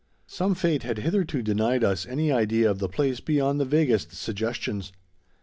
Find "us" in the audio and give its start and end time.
1.83-2.07